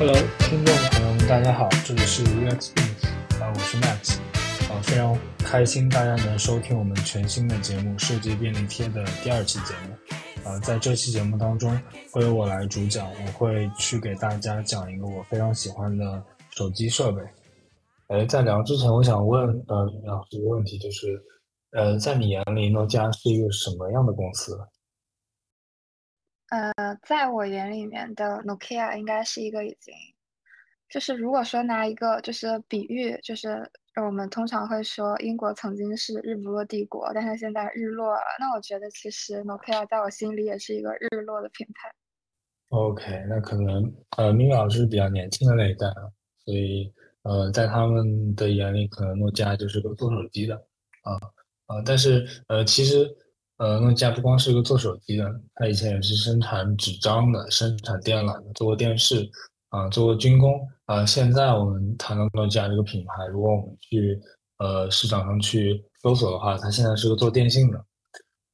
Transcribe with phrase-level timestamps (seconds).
[0.00, 3.06] Hello，听众朋友们，大家好，这里是 UX b e n s
[3.38, 4.16] 啊，我是 Max，
[4.72, 11.78] 啊，非常开心大家能收听我们全新的节目《设计便利贴》的第二期节目，啊，在这期节目当中
[12.12, 17.20] 会由我来主讲，我会去给大家讲一个我非常喜欢的手机设备。
[18.08, 21.08] 哎，在聊之前，我想问呃李老师一个问题，就是，
[21.72, 24.58] 呃，在你眼里，诺基亚是一个什么样的公司？
[26.50, 26.72] 呃，
[27.02, 29.94] 在我眼里面的 Nokia 应该是一个已经，
[30.88, 33.70] 就是如果说拿一个就是比喻，就是
[34.04, 38.20] 我们通常会说英国曾经是日不落帝国，但是现在日落了。
[38.40, 41.88] 那我觉得其实 Nokia 在我心里也是一个日落的品牌。
[42.70, 46.10] OK，那可能呃，明老师比较年轻的那一代啊，
[46.44, 50.56] 所以呃，在他们的眼里，可能诺基亚就是个做手机的
[51.02, 51.14] 啊
[51.66, 53.08] 啊，但是呃，其实。
[53.60, 59.30] 呃，诺基亚不光是一个做手机的，它以前也是生产纸张的、生产电缆的，做过电视，
[59.68, 64.18] 啊，做过军工，啊，现在我们谈到诺基亚这个品牌，如果我们去
[64.60, 67.78] 呃市场上去搜索的话，它现在是个做电信的，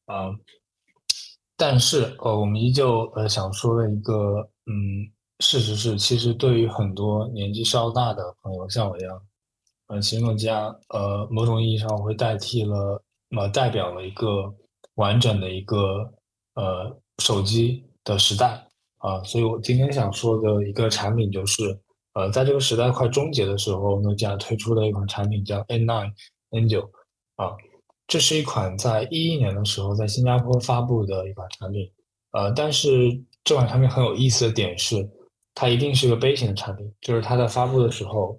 [0.07, 0.27] 啊，
[1.57, 4.75] 但是呃，我们依旧呃想说的一个嗯
[5.39, 9.23] 事实是，其实对于很多年纪稍大的朋友，像我一样，
[9.87, 13.01] 呃，其实诺基亚呃某种意义上会代替了，
[13.37, 14.53] 呃，代表了一个。
[14.97, 16.13] 完整的一个
[16.55, 18.67] 呃手机的时代
[18.99, 21.79] 啊，所以我今天想说的一个产品就是，
[22.15, 26.13] 呃，在这个时代快终结的时候，诺基亚推出的一款产品叫 N9、
[26.51, 26.91] N9
[27.37, 27.53] 啊，
[28.07, 31.91] 这是一款在一一年的时候在新加坡发布的一款产品，
[32.33, 35.09] 呃，但是这款产品很有意思的点是，
[35.55, 38.39] 它一定是个悲情的产品，就是它在发布的时候，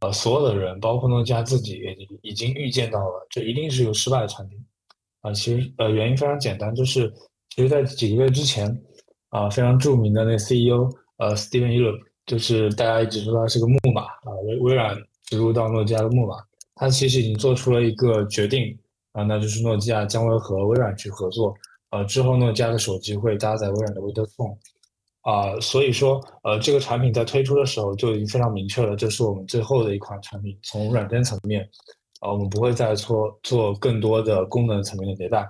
[0.00, 4.64] 呃，所有的人，包括诺基亚自己也已经预见到了，这一定是一个失败的产品。
[5.26, 7.12] 啊，其实呃原因非常简单，就是
[7.50, 8.64] 其实在几个月之前，
[9.30, 16.36] 啊非常著名的那 CEO 呃 Steven Elop，就是大家一直说他是个木马啊，微微软植入到诺基亚的木马，
[16.76, 18.78] 他其实已经做出了一个决定
[19.14, 21.52] 啊，那就是诺基亚将会和微软去合作，
[21.90, 24.56] 呃之后诺基亚的手机会搭载微软的 Windows Phone，
[25.22, 31.68] 啊所以说呃这个产品在推出的时候就已经非常明确了，这是我们最后的一款产品，从软件层面。
[32.20, 35.40] 啊，我们不会再做做更多的功能层面的迭代，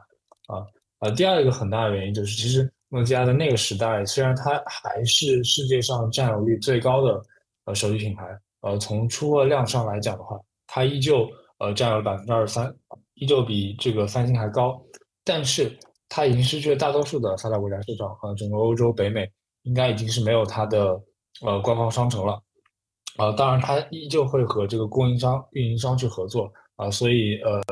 [0.49, 0.67] 啊，
[1.01, 7.23] 呃，第二个很大的原因就是，其实诺基亚在那个时代，虽然它还是世界上占有率最高的
[7.67, 8.25] 呃手机品牌，
[8.63, 11.29] 呃，从出货量上来讲的话，它依旧
[11.59, 12.75] 呃占有百分之二十三，
[13.15, 14.81] 依旧比这个三星还高，
[15.25, 15.71] 但是
[16.09, 19.29] 它已经失去了大多数的发达国家市场，啊，整个欧洲、北美
[19.63, 21.01] 应该已经是没有它的
[21.43, 22.41] 呃官方商城了。
[23.17, 27.63] 啊，当然，它依旧会和这个供应商、运营商去合作啊，所以呃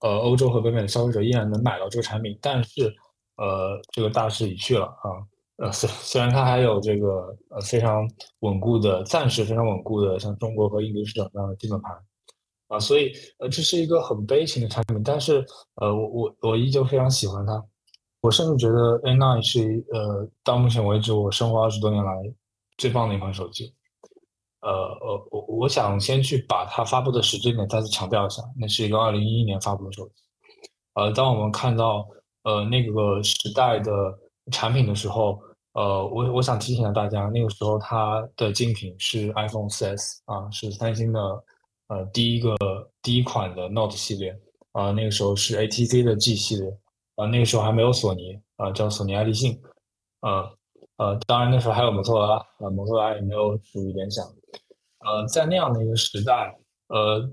[0.00, 2.92] 呃，欧洲和北美的消费者依然能买到这个产品，但是
[3.36, 5.06] 呃，这个大势已去了啊，
[5.58, 8.08] 呃，虽虽然它还有这个呃非常
[8.40, 11.92] 稳固的、暂时非常稳固的，像中国和印度市场这样的基本盘
[12.68, 15.44] 啊，所以呃，这是一个很悲情的产品，但是
[15.76, 17.64] 呃，我我我依旧非常喜欢它，
[18.20, 22.12] 我甚至觉得 A9 是呃到目前为止我生活二十多年来
[22.76, 23.72] 最棒的一款手机。
[24.60, 30.14] 呃呃，我我想先去把它发布的时间点再次强调一下，那是一个二零一一年发布的手机。
[30.94, 32.06] 呃，当我们看到
[32.42, 33.92] 呃那个时代的
[34.50, 35.38] 产品的时候，
[35.74, 41.20] 呃，我我想提醒下大家，那个时候它的竞品是 iPhone 4S 啊，是三星的
[41.88, 42.56] 呃第一个
[43.00, 44.36] 第一款的 Note 系列
[44.72, 46.68] 啊，那个时候是 ATC 的 G 系列
[47.14, 49.60] 啊，那个时候还没有索尼啊，叫索尼爱立信
[50.20, 50.50] 啊。
[50.96, 54.26] 呃，当然那时候还有摩托罗拉，啊，摩托罗拉也没有属于联想。
[55.00, 56.56] 呃，在那样的一个时代，
[56.88, 57.28] 呃，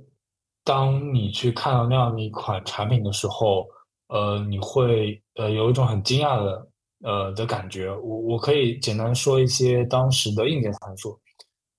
[0.63, 3.67] 当你去看到那样的一款产品的时候，
[4.07, 6.67] 呃，你会呃有一种很惊讶的
[7.03, 7.89] 呃的感觉。
[7.89, 11.19] 我我可以简单说一些当时的硬件参数。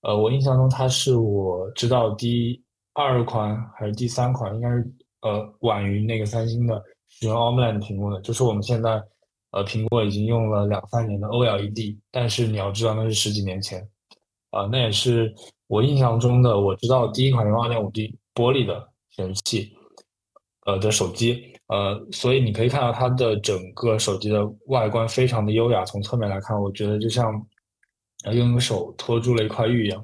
[0.01, 9.03] 呃，我印象中它是我知道第二款还是第三款，应该是呃晚于那个三星的使用 AMOLED 屏幕的，就是我们现在。
[9.51, 13.81] 呃，苹果已经用了两三年的 OLED，但是你要知道那是十几年前，
[14.57, 15.31] 啊，那也是
[15.67, 19.71] 我印象中的我知道第一款用 2.5D 玻璃的显示器，
[20.65, 27.45] 呃的手机，呃，所以你可以看到它的整个手机的外观非常的优雅，从侧面来看，我觉得就像
[28.33, 30.03] 用手托住了一块玉一样，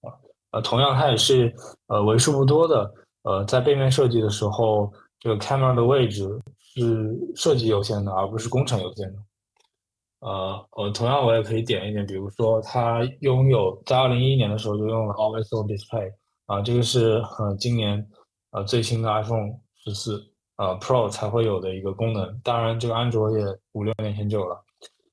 [0.00, 0.08] 啊，
[0.52, 1.54] 呃，同样它也是
[1.88, 2.94] 呃为数不多的，
[3.24, 4.90] 呃，在背面设计的时候，
[5.20, 6.40] 这个 camera 的位置。
[6.76, 9.18] 是设计优先的，而不是工程优先的。
[10.24, 16.10] 呃，呃，同样我也可以点一点，比如说它拥有在二零一一年的时候就用了 Always On Display，
[16.46, 18.08] 啊，这个是呃今年
[18.52, 19.50] 呃最新的 iPhone
[19.84, 20.26] 十四
[20.56, 22.40] 呃 Pro 才会有的一个功能。
[22.42, 24.64] 当然，这个安卓也五六年前就有了。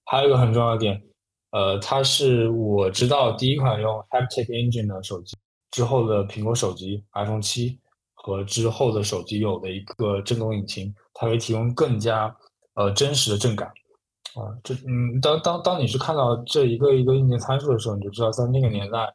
[0.06, 1.04] 还有一个很重要的点，
[1.52, 5.36] 呃，它是我知道第一款用 Haptic Engine 的手机，
[5.72, 7.78] 之后的苹果手机 iPhone 七
[8.14, 12.34] 和之后的手机有的一个震动引擎，它可以提供更加
[12.76, 13.70] 呃真实的震感。
[14.34, 19.14] 啊，这嗯，当当当你是看到这一个一个硬件参数的时候，你就知道在那个年代，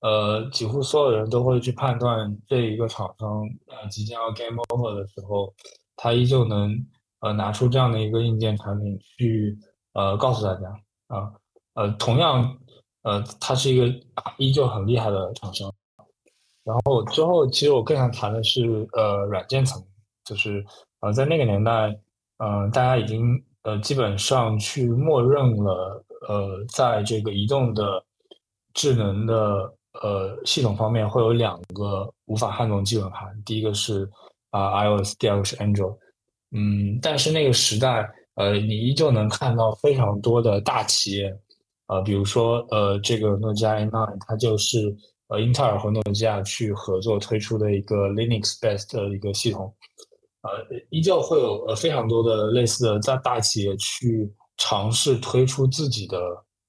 [0.00, 5.54] 呃，几乎所有人都会去判断这一个厂商呃即将要 game over 的时候，
[5.94, 6.74] 它依旧能
[7.20, 9.56] 呃拿出这样的一个硬件产品去
[9.92, 10.68] 呃告诉大家
[11.06, 11.32] 啊，
[11.74, 12.58] 呃，同样
[13.02, 13.86] 呃，它是一个
[14.36, 15.72] 依旧很厉害的厂商。
[16.64, 19.80] 然后之后，其实我更想谈的是呃软件层，
[20.24, 20.64] 就是
[21.02, 21.96] 呃在那个年代，
[22.38, 23.40] 嗯，大家已经。
[23.62, 28.02] 呃，基本上去默认了，呃，在这个移动的
[28.72, 29.34] 智能的
[30.02, 33.28] 呃系统方面，会有两个无法撼动基本盘。
[33.44, 34.08] 第一个是
[34.50, 35.96] 啊 iOS，第二个是 Android。
[36.52, 41.32] 嗯，但是那个时代，呃，你依旧能看到非常多的大企业，
[41.86, 44.96] 呃，比如说呃，这个诺基亚 A9，它就是
[45.28, 49.72] 呃英特尔和诺基亚去合作推出的一个 Linux-based 的一个系统。
[50.42, 50.50] 呃，
[50.88, 56.18] 依旧会有呃非常多的类似的在大企业去尝试推出自己的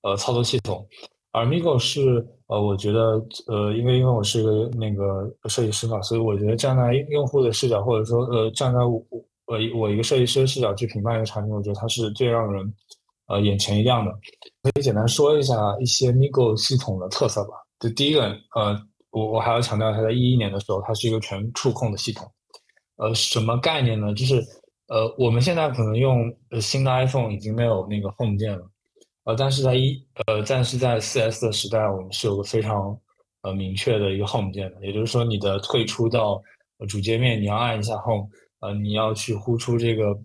[0.01, 0.85] 呃操作系统，
[1.31, 3.13] 而 Migo 是呃我觉得
[3.47, 9.01] 呃因为因为我是一个那个设计师嘛，所以我觉得站在用户的视角或者说呃站在我
[9.45, 12.73] 我我一个设计师的视角去评判一个产品，我觉得它是最让人
[13.27, 14.11] 呃眼前一亮的。
[14.63, 17.53] 可以简单说一下一些 Migo 系统的特色吧。
[17.79, 18.25] 就第一个
[18.55, 18.77] 呃
[19.11, 22.29] 我我还要强调它在一一年的时候，它是一个全触控的系统。
[23.01, 24.13] 呃，什么概念呢？
[24.13, 24.35] 就是，
[24.85, 28.69] 呃，我们现在可能用呃新的 iPhone 已经没有那个 Home 键了，
[29.23, 32.95] 呃，但是在一呃，但是在 4S 的时代，我们是有个非常
[33.41, 36.39] 呃明确的一个 Home 键的，也就是说，你的退出到
[36.87, 38.27] 主界面，你要按一下 Home，
[38.59, 40.15] 呃，你要去呼出这个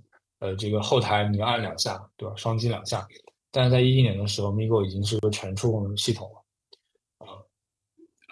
[0.40, 2.34] 呃这个后台，你要按两下，对吧？
[2.36, 3.08] 双击两下。
[3.50, 7.40] 但是在一一年的时候，Migo 已经是个全触控的系统了，啊，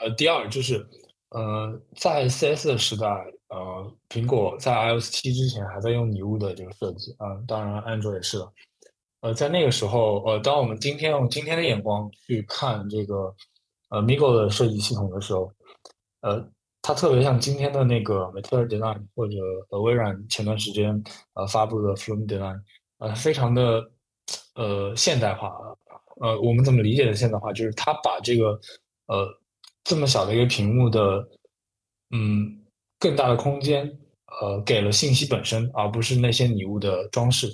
[0.03, 0.87] 呃，第二就是，
[1.31, 3.09] 呃，在 4S 的时代。
[3.55, 8.53] 呃，苹果在 iOS 七之前还在用拟物的这个设计啊，当然安卓也是的。
[9.21, 13.33] 呃，在那个时候，呃，当我们今天用今天的眼光去看这个
[13.91, 15.53] 呃 Migo 的设计系统的时候，
[16.23, 16.45] 呃，
[16.83, 19.37] 它特别像今天的那个 Material Design 或者
[19.71, 21.01] 呃微软前段时间
[21.35, 22.61] 呃发布的 Flume Design，
[22.99, 23.89] 呃，非常的
[24.57, 25.53] 呃现代化。
[26.21, 27.53] 呃，我们怎么理解的现代化？
[27.53, 28.59] 就是它把这个
[29.07, 29.29] 呃
[29.85, 31.25] 这么小的一个屏幕的
[32.11, 32.64] 嗯。
[33.05, 33.87] 更大的空间，
[34.41, 37.47] 呃，给了信息本身，而不是那些礼物的装饰，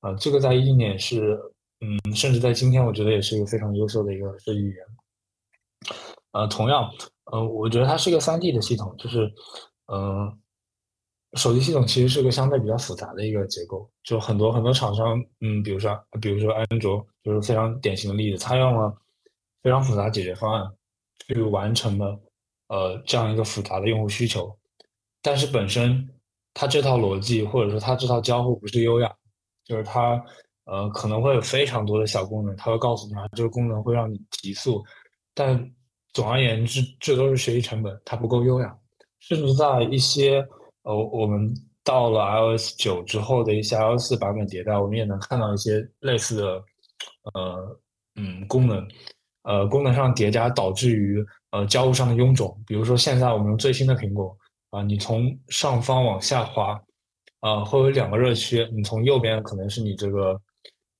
[0.00, 1.38] 啊，这个在一一年是，
[1.80, 4.78] 嗯，甚至在今天，我觉得也是一个非常优秀的一个设计语言。
[6.32, 6.90] 呃，同样，
[7.30, 9.30] 呃，我觉得它是一个三 D 的系统，就是，
[9.92, 10.32] 嗯，
[11.34, 18.96] 手机系统其实是个相对比较复杂的一个结构，就很多很多厂商，嗯，比如说，比如说安卓，就是非常典型的例子，它用了
[19.62, 20.66] 非常复杂解决方案
[21.26, 22.18] 去完成了，
[22.68, 24.56] 呃，这样一个复杂的用户需求。
[25.26, 26.06] 但是本身
[26.52, 29.10] 它这套逻辑或者说它这套交互不是优雅，
[29.64, 30.22] 就是它
[30.66, 34.84] 呃可能会有非常多的小功能，它会告诉你啊这个功能会让你提速，
[35.32, 35.58] 但
[36.12, 38.76] 总而言之这都是学习成本，它不够优雅。
[39.18, 40.46] 甚至在一些
[40.82, 41.50] 呃我们
[41.82, 46.62] 到了 iOS 九之后的一些 iOS 四版本迭代，我们也能看到一些类似的
[47.32, 47.80] 呃
[48.16, 48.86] 嗯功能，
[49.44, 52.62] 呃功能上叠加导致于呃交互上的臃肿。
[52.66, 54.36] 比如说现在我们用最新的苹果。
[54.74, 56.82] 啊，你从上方往下滑，
[57.38, 58.68] 啊，会有两个热区。
[58.72, 60.40] 你从右边可能是你这个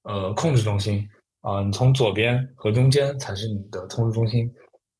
[0.04, 1.04] 呃控制中心，
[1.40, 4.48] 啊，你从左边和中间才是你的通知中心，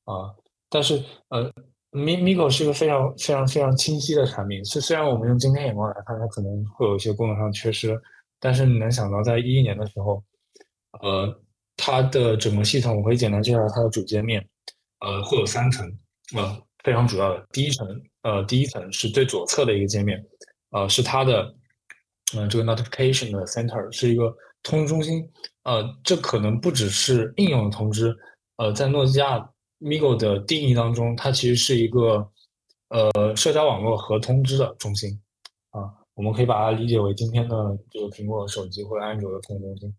[0.07, 0.35] 啊。
[0.69, 1.49] 但是呃
[1.93, 4.65] ，Mi Migo 是一个非常非常非常清晰的产品。
[4.65, 7.97] 虽虽然我们用今天眼光来看，它可能会有一些功能上缺失，
[8.41, 10.21] 但是你能想到在一一年的时候，
[11.01, 11.41] 呃，
[11.77, 14.45] 它的整个系统，我可以简单介绍它的主界面，
[14.99, 15.87] 呃，会有三层，
[16.35, 18.01] 呃，非常主要的第一层。
[18.23, 20.25] 呃，第一层是最左侧的一个界面，
[20.71, 21.55] 呃，是它的，
[22.35, 25.29] 嗯，这个 notification 的 center 是一个通知中心，
[25.65, 28.17] 呃，这可能不只是应用的通知，
[28.57, 29.39] 呃，在诺基亚
[29.79, 32.27] Migo 的定义当中，它其实是一个
[32.89, 35.21] 呃社交网络和通知的中心，
[35.73, 39.95] 啊，我们可以把它理解为今天的这个苹果手机或者安卓的通知中心，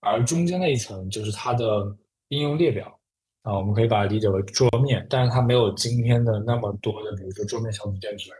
[0.00, 1.94] 而中间那一层就是它的
[2.28, 2.97] 应用列表。
[3.42, 8.36] 啊，我们可以把它理解为桌面，但是它没有今天的那么多的，比如说桌面小组件之类。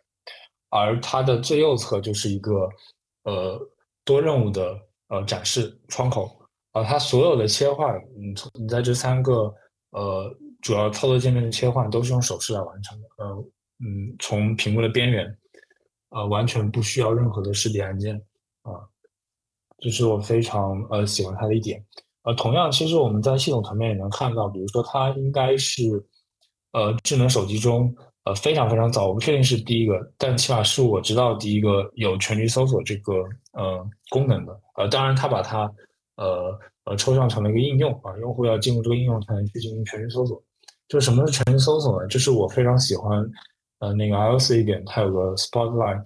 [0.71, 2.69] 而它的最右侧就是一个
[3.23, 3.59] 呃
[4.05, 4.79] 多任务的
[5.09, 6.39] 呃展示窗口，
[6.73, 9.55] 啊，它所有的切换，你从你在这三个
[9.93, 13.45] 呃主要操作界面的切换都是用手势来完成的，呃
[13.81, 15.39] 嗯，从屏幕的边缘，
[16.11, 18.15] 呃完全不需要任何的实体按键，
[18.63, 18.85] 啊，
[19.79, 21.83] 这是我非常呃喜欢它的一点。
[22.29, 25.83] 呃，同样，其实我们在系统层面也能看到，比如说它应该是
[26.75, 27.91] 呃智能手机中
[28.25, 33.15] 呃非常非常早，我不确定是第一个，但起码是我知道第一个有全局搜索这个
[33.53, 34.61] 呃功能的。
[34.77, 35.73] 呃，当然它把它
[36.17, 36.55] 呃
[36.85, 40.39] 呃抽象成了一个应用啊，用户要进入这个应用才能去进行全局搜索。
[40.87, 42.07] 就什么是全局搜索呢？
[42.09, 43.27] 就是我非常喜欢
[43.79, 46.05] 呃那个 iOS 一点，它有个 Spotlight。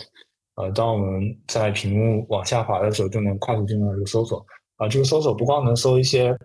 [0.54, 4.46] 呃，当我们在屏幕往下滑的时候，就能快速进入到这个搜索。
[4.82, 6.36] 啊，这个搜索不光能搜一些，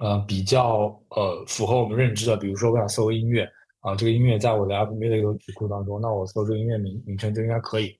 [0.00, 7.96] 呃，比较呃符合我们认知的，比如说我想搜音乐，啊，这个音乐在我的 Apple Music 曲库当中，那我搜这个音乐名名称就应该可以。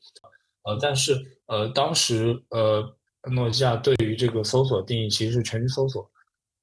[0.64, 1.14] 呃，但是
[1.46, 2.82] 呃，当时呃，
[3.30, 6.10] 诺基亚对于这个搜索定义其实是全局搜索。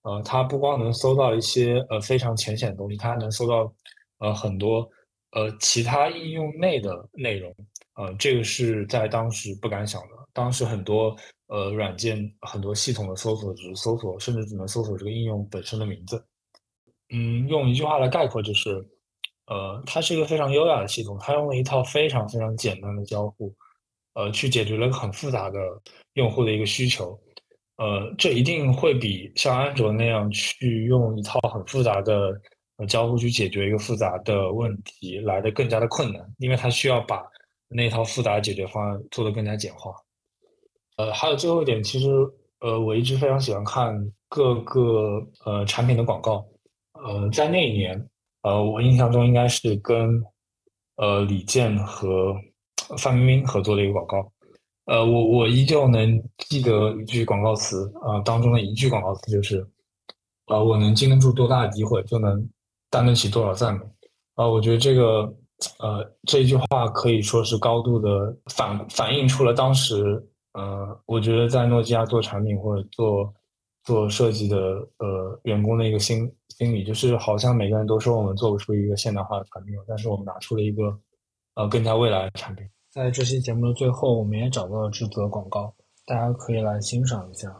[0.04, 3.74] 呃，它不光能搜到一些呃非常浅显的东西，它还能搜到
[4.20, 4.88] 呃很多
[5.32, 7.56] 呃其他应用内的内容。
[7.96, 10.10] 呃，这个是在当时不敢想的。
[10.34, 11.16] 当时很多
[11.48, 16.24] 呃软件、很多系统的搜索只是搜索，甚至只能搜索这个应用本身的名字。
[17.10, 18.84] 嗯，用一句话来概括就是，
[19.48, 23.54] 呃，它是一个非常优雅的系统，它用了一套非常非常简单的交互，
[24.14, 25.60] 呃，去解决了很复杂的
[26.14, 27.20] 用户的一个需求。
[27.78, 32.40] 呃，这一定会比像安卓那样去用一套很复杂的
[32.78, 37.24] 呃交互去解决一个复杂的问题来的更加的困难，因为它需要把。
[37.68, 39.92] 那套复杂解决方案做得更加简化。
[40.98, 42.10] 呃，还有最后一点，其实
[42.60, 46.46] 呃，我一直非常喜欢看各个呃产品的广告。
[46.94, 48.10] 呃，在那一年，
[48.44, 50.24] 呃，我印象中应该是跟
[50.98, 52.34] 呃李健和
[52.98, 54.32] 范冰冰合作的一个广告。
[54.86, 59.68] 呃，我我依旧能记得一句广告词啊，当中的一句广告词就是：
[60.48, 62.50] 呃，我能经得住多大的诋毁，就能
[62.90, 63.82] 担得起多少赞美。
[64.36, 65.34] 啊，我觉得这个。
[65.80, 70.22] 呃，这一句话可以说是高度的反反映出了当时，
[70.56, 73.34] 呃，我觉得在诺基亚做产品或者做
[73.84, 74.58] 做设计的
[75.00, 80.98] 呃员工的一个心心理，就是好像每个人都说我们做不出一个现代化的产品，但是我们拿出了一个
[81.56, 82.66] 呃更加未来的产品。
[82.90, 85.74] 在这期节目的最后，我们也找到了这则广告，
[86.06, 87.54] 大家可以来欣赏一下。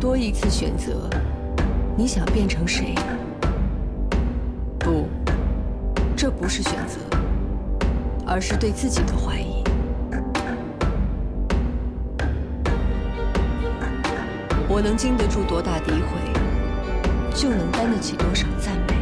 [0.00, 1.10] 多一次选择，
[1.94, 2.94] 你想变成谁？
[4.78, 5.06] 不，
[6.16, 6.98] 这不是选择，
[8.26, 9.62] 而是对自己的怀疑。
[14.66, 16.16] 我能经得住多大诋毁，
[17.34, 18.99] 就能担得起多少赞美。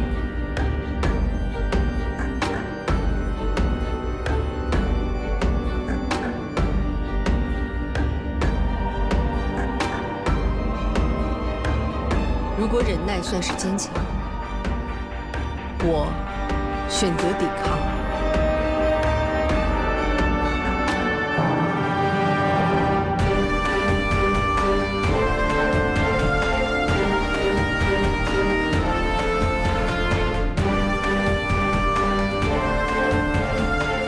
[12.71, 13.91] 如果忍耐算是坚强，
[15.79, 16.05] 我
[16.87, 17.79] 选择抵抗。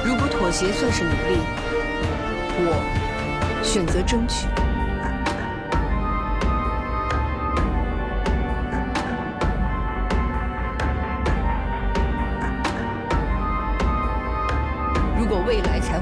[0.05, 1.39] 如果妥协算是努力，
[2.59, 4.45] 我选择争取。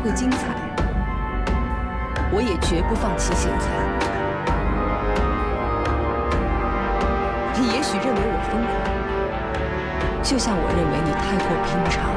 [0.10, 0.38] 会精彩，
[2.32, 3.68] 我也绝不放弃现在。
[7.60, 8.74] 你也许认为我疯狂，
[10.24, 12.10] 就像我认为你太过平常。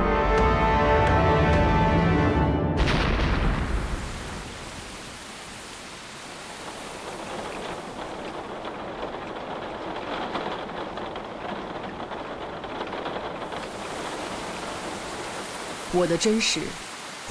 [15.94, 16.62] 我的真实。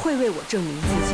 [0.02, 1.14] 会为我证明自己。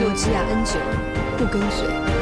[0.00, 2.17] 诺基亚 N9 不跟随。